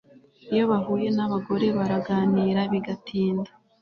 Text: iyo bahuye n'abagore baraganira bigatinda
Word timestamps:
iyo 0.51 0.63
bahuye 0.71 1.07
n'abagore 1.17 1.65
baraganira 1.77 2.61
bigatinda 2.71 3.49